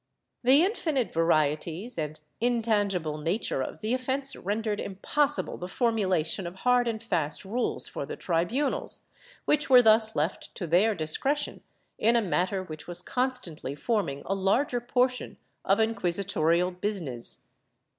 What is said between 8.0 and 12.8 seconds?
the tribunals, which were thus left to their discretion in a matter